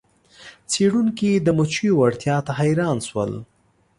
څیړونکي 0.71 1.31
د 1.35 1.47
مچیو 1.57 1.93
وړتیا 1.99 2.37
ته 2.45 2.51
حیران 2.59 2.97
شول. 3.07 3.31